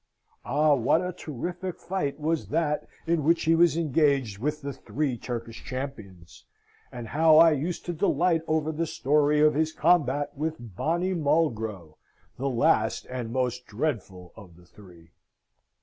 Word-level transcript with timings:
Ah, 0.43 0.73
what 0.73 0.99
a 1.05 1.13
terrific 1.13 1.77
fight 1.79 2.19
was 2.19 2.47
that 2.47 2.87
in 3.05 3.23
which 3.23 3.43
he 3.43 3.53
was 3.53 3.77
engaged 3.77 4.39
with 4.39 4.63
the 4.63 4.73
three 4.73 5.15
Turkish 5.15 5.63
champions, 5.63 6.45
and 6.91 7.09
how 7.09 7.37
I 7.37 7.51
used 7.51 7.85
to 7.85 7.93
delight 7.93 8.41
over 8.47 8.71
the 8.71 8.87
story 8.87 9.41
of 9.41 9.53
his 9.53 9.71
combat 9.71 10.31
with 10.35 10.55
Bonny 10.75 11.13
Molgro, 11.13 11.97
the 12.35 12.49
last 12.49 13.05
and 13.11 13.31
most 13.31 13.67
dreadful 13.67 14.33
of 14.35 14.55
the 14.55 14.65
three! 14.65 15.11